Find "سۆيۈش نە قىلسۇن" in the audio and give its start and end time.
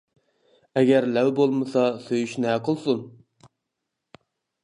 2.07-3.03